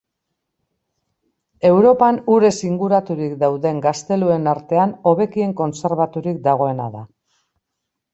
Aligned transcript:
Europan 1.67 2.15
urez 2.35 2.53
inguraturik 2.69 3.35
dauden 3.43 3.81
gazteluen 3.83 4.49
artean 4.55 4.95
hobekien 5.11 5.53
kontserbaturik 5.61 6.41
dagoena 6.49 6.89
da. 6.97 7.03